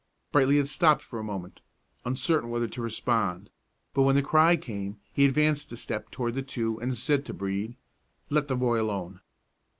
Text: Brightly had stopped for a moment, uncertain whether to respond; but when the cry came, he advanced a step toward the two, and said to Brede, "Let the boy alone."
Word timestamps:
Brightly 0.31 0.57
had 0.57 0.67
stopped 0.67 1.03
for 1.03 1.19
a 1.19 1.23
moment, 1.23 1.61
uncertain 2.05 2.49
whether 2.49 2.67
to 2.67 2.81
respond; 2.81 3.51
but 3.93 4.01
when 4.01 4.15
the 4.15 4.23
cry 4.23 4.55
came, 4.55 4.97
he 5.13 5.25
advanced 5.25 5.71
a 5.73 5.77
step 5.77 6.09
toward 6.09 6.33
the 6.33 6.41
two, 6.41 6.79
and 6.81 6.97
said 6.97 7.23
to 7.25 7.35
Brede, 7.35 7.77
"Let 8.31 8.47
the 8.47 8.57
boy 8.57 8.81
alone." 8.81 9.21